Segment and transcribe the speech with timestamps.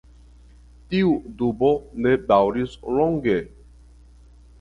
[0.93, 1.69] Tiu dubo
[2.05, 3.37] ne daŭris longe.